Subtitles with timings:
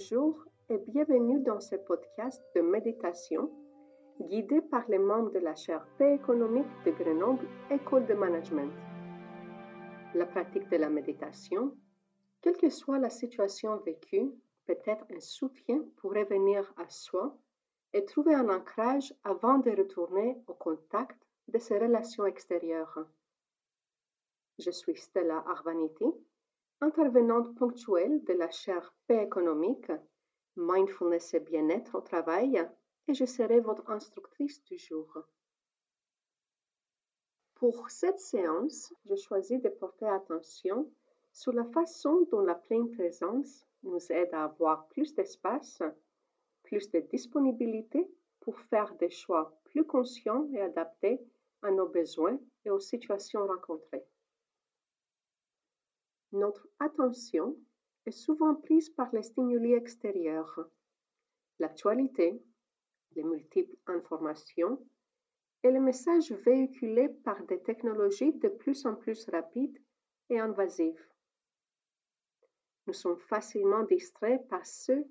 [0.00, 3.50] Bonjour et bienvenue dans ce podcast de méditation
[4.18, 8.72] guidé par les membres de la chaire paix économique de Grenoble École de Management.
[10.14, 11.76] La pratique de la méditation,
[12.40, 14.30] quelle que soit la situation vécue,
[14.66, 17.36] peut être un soutien pour revenir à soi
[17.92, 23.04] et trouver un ancrage avant de retourner au contact de ses relations extérieures.
[24.58, 26.06] Je suis Stella Arvaniti,
[26.80, 29.92] intervenante ponctuelle de la chaire paix économique,
[30.56, 32.66] mindfulness et bien-être au travail,
[33.08, 35.18] et je serai votre instructrice du jour.
[37.54, 40.90] Pour cette séance, je choisis de porter attention
[41.32, 45.82] sur la façon dont la pleine présence nous aide à avoir plus d'espace,
[46.62, 48.10] plus de disponibilité
[48.40, 51.20] pour faire des choix plus conscients et adaptés
[51.62, 54.04] à nos besoins et aux situations rencontrées.
[56.32, 57.56] Notre attention
[58.06, 60.68] est souvent prise par les stimuli extérieurs,
[61.58, 62.42] l'actualité,
[63.16, 64.84] les multiples informations
[65.62, 69.78] et les messages véhiculés par des technologies de plus en plus rapides
[70.30, 71.06] et invasives.
[72.86, 75.04] Nous sommes facilement distraits par ce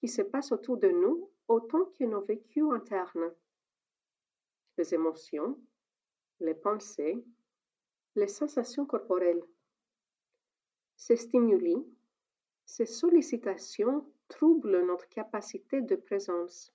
[0.00, 3.32] qui se passe autour de nous autant que nos vécus internes.
[4.76, 5.58] Les émotions,
[6.40, 7.24] les pensées,
[8.16, 9.42] les sensations corporelles.
[11.06, 11.76] Ces stimuli,
[12.64, 16.72] ces sollicitations troublent notre capacité de présence.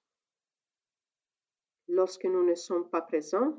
[1.88, 3.58] Lorsque nous ne sommes pas présents,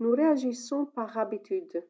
[0.00, 1.82] nous réagissons par habitude,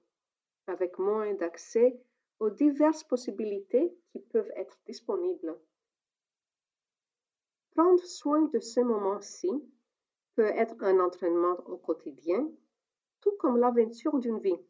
[0.69, 2.01] avec moins d'accès
[2.39, 5.59] aux diverses possibilités qui peuvent être disponibles.
[7.75, 9.51] Prendre soin de ce moment-ci
[10.37, 12.49] peut être un entraînement au quotidien,
[13.21, 14.61] tout comme l'aventure d'une vie.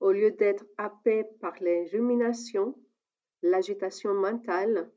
[0.00, 2.78] Au lieu d'être happé par les ruminations,
[3.42, 4.90] l'agitation mentale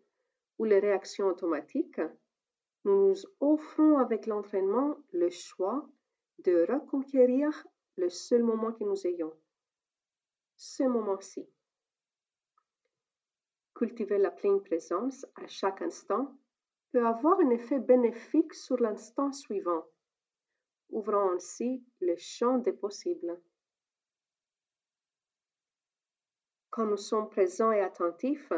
[0.57, 2.01] ou les réactions automatiques,
[2.85, 5.87] nous nous offrons avec l'entraînement le choix
[6.39, 7.65] de reconquérir
[7.97, 9.33] le seul moment que nous ayons,
[10.55, 11.47] ce moment-ci.
[13.75, 16.33] Cultiver la pleine présence à chaque instant
[16.91, 19.85] peut avoir un effet bénéfique sur l'instant suivant,
[20.89, 23.39] ouvrant ainsi le champ des possibles.
[26.71, 28.53] Quand nous sommes présents et attentifs,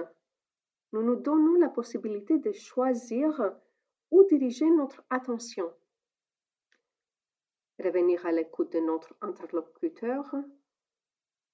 [0.91, 3.53] nous nous donnons la possibilité de choisir
[4.11, 5.71] où diriger notre attention.
[7.79, 10.35] Revenir à l'écoute de notre interlocuteur,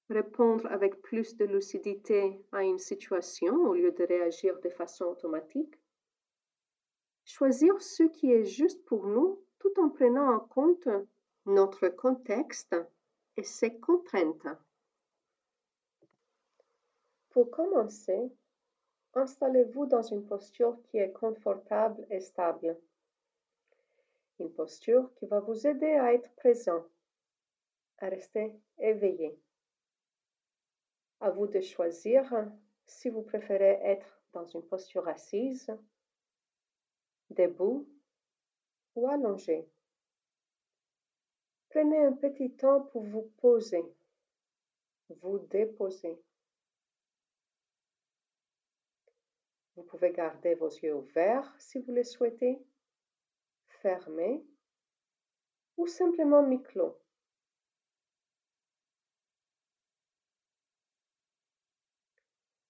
[0.10, 5.76] répondre avec plus de lucidité à une situation au lieu de réagir de façon automatique,
[7.24, 10.88] choisir ce qui est juste pour nous tout en prenant en compte
[11.46, 12.76] notre contexte
[13.36, 14.48] et ses contraintes.
[17.38, 18.32] Pour commencer,
[19.14, 22.76] installez-vous dans une posture qui est confortable et stable.
[24.40, 26.84] Une posture qui va vous aider à être présent,
[28.00, 29.40] à rester éveillé.
[31.20, 32.24] À vous de choisir
[32.88, 35.72] si vous préférez être dans une posture assise,
[37.30, 37.88] debout
[38.96, 39.70] ou allongé.
[41.70, 43.86] Prenez un petit temps pour vous poser,
[45.22, 46.20] vous déposer.
[49.78, 52.60] Vous pouvez garder vos yeux ouverts si vous le souhaitez,
[53.84, 54.44] fermés
[55.78, 56.98] ou simplement mi-clos.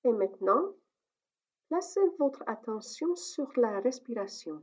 [0.03, 0.73] Et maintenant,
[1.69, 4.62] placez votre attention sur la respiration,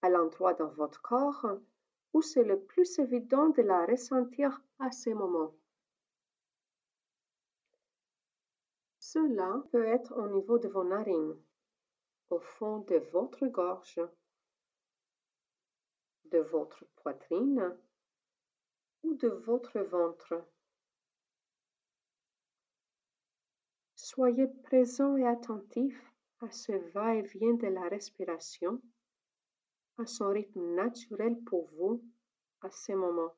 [0.00, 1.46] à l'endroit dans votre corps
[2.14, 5.54] où c'est le plus évident de la ressentir à ce moment.
[9.12, 11.36] Cela peut être au niveau de vos narines,
[12.28, 14.00] au fond de votre gorge,
[16.26, 17.76] de votre poitrine
[19.02, 20.40] ou de votre ventre.
[23.96, 26.00] Soyez présent et attentif
[26.38, 28.80] à ce va-et-vient de la respiration,
[29.98, 32.00] à son rythme naturel pour vous
[32.60, 33.34] à ce moment.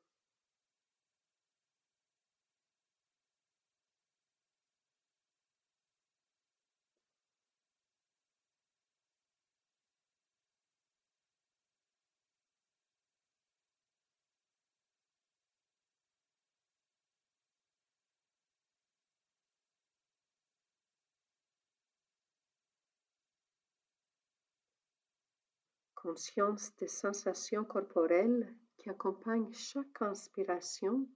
[26.03, 31.07] Conscience des sensations corporelles qui accompagnent chaque inspiration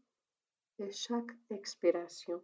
[0.78, 2.40] et chaque expiration.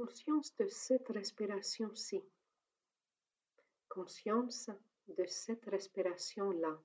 [0.00, 2.22] Conscience de cette respiration-ci.
[3.88, 4.70] Conscience
[5.08, 6.80] de cette respiration-là.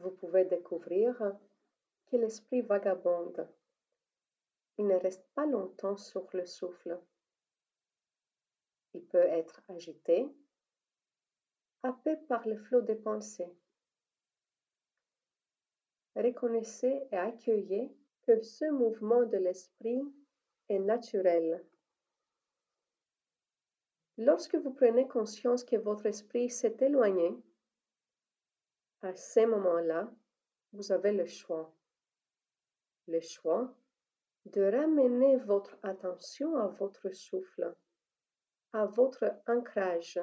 [0.00, 1.16] Vous pouvez découvrir
[2.06, 3.48] que l'esprit vagabonde.
[4.78, 6.98] Il ne reste pas longtemps sur le souffle.
[8.94, 10.26] Il peut être agité,
[11.82, 13.52] happé par le flot des pensées.
[16.16, 20.02] Reconnaissez et accueillez que ce mouvement de l'esprit
[20.68, 21.64] est naturel.
[24.18, 27.34] Lorsque vous prenez conscience que votre esprit s'est éloigné,
[29.02, 30.10] à ces moments-là,
[30.72, 31.72] vous avez le choix.
[33.08, 33.74] Le choix
[34.46, 37.74] de ramener votre attention à votre souffle,
[38.72, 40.20] à votre ancrage.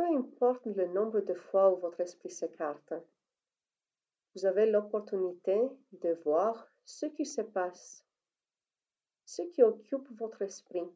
[0.00, 2.94] Peu importe le nombre de fois où votre esprit s'écarte,
[4.34, 5.60] vous avez l'opportunité
[5.92, 8.02] de voir ce qui se passe,
[9.26, 10.88] ce qui occupe votre esprit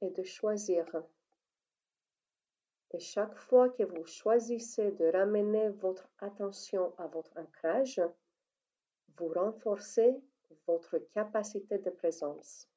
[0.00, 0.84] et de choisir.
[2.90, 8.02] Et chaque fois que vous choisissez de ramener votre attention à votre ancrage,
[9.16, 10.20] vous renforcez
[10.66, 12.68] votre capacité de présence.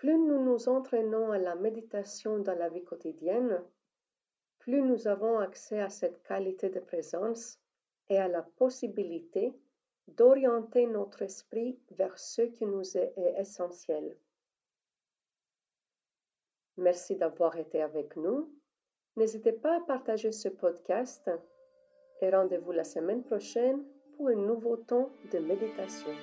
[0.00, 3.62] Plus nous nous entraînons à la méditation dans la vie quotidienne,
[4.58, 7.58] plus nous avons accès à cette qualité de présence
[8.08, 9.52] et à la possibilité
[10.08, 14.16] d'orienter notre esprit vers ce qui nous est, essentiel.
[16.78, 18.50] Merci d'avoir été avec nous.
[19.16, 21.30] N'hésitez pas à partager ce podcast
[22.22, 23.84] et rendez-vous la semaine prochaine
[24.16, 26.14] pour un nouveau temps de méditation.